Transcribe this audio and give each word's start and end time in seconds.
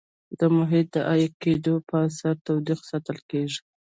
د 0.39 0.41
محیط 0.57 0.87
د 0.95 0.97
عایق 1.09 1.33
کېدو 1.43 1.73
په 1.87 1.95
اثر 2.07 2.33
تودوخه 2.45 2.85
ساتل 2.91 3.17
کیږي. 3.29 3.59